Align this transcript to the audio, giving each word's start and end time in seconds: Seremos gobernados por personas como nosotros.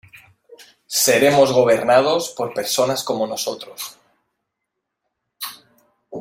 Seremos 1.03 1.51
gobernados 1.53 2.29
por 2.29 2.55
personas 2.55 3.03
como 3.03 3.27
nosotros. 3.27 3.99